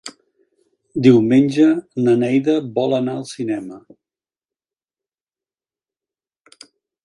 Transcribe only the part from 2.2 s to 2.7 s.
Neida